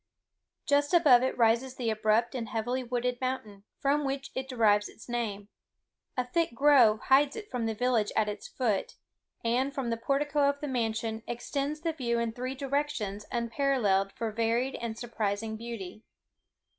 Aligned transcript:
Just 0.65 0.95
above 0.95 1.21
it 1.21 1.37
rises 1.37 1.75
the 1.75 1.91
abrupt 1.91 2.33
and 2.33 2.49
heavily 2.49 2.83
wooded 2.83 3.21
mountain, 3.21 3.65
from 3.77 4.03
which 4.03 4.31
it 4.33 4.49
derives 4.49 4.89
its 4.89 5.07
name; 5.07 5.47
a 6.17 6.25
thick 6.25 6.55
grove 6.55 7.01
hides 7.01 7.35
it 7.35 7.51
from 7.51 7.67
the 7.67 7.75
village 7.75 8.11
at 8.15 8.27
its 8.27 8.47
foot; 8.47 8.95
and, 9.45 9.75
from 9.75 9.91
the 9.91 9.97
portico 9.97 10.49
of 10.49 10.59
the 10.59 10.67
mansion, 10.67 11.21
extend 11.27 11.77
views 11.97 12.19
in 12.19 12.31
three 12.31 12.55
directions 12.55 13.27
unparalleled 13.31 14.11
for 14.13 14.31
varied 14.31 14.73
and 14.77 14.97
surprising 14.97 15.55
beauty. 15.55 16.03